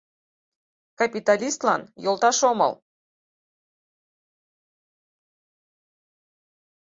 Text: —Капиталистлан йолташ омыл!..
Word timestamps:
—Капиталистлан 0.99 1.81
йолташ 2.03 2.37
омыл!.. 2.51 2.73